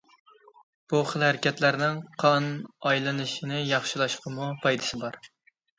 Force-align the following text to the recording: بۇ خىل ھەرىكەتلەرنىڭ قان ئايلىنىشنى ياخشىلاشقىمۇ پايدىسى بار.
بۇ 0.93 1.01
خىل 1.09 1.25
ھەرىكەتلەرنىڭ 1.27 2.01
قان 2.25 2.49
ئايلىنىشنى 2.89 3.63
ياخشىلاشقىمۇ 3.75 4.53
پايدىسى 4.67 5.07
بار. 5.07 5.25